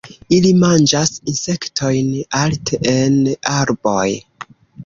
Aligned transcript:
Ii 0.35 0.49
manĝas 0.61 1.11
insektojn 1.33 2.09
alte 2.41 2.81
en 2.97 3.21
arboj. 3.61 4.09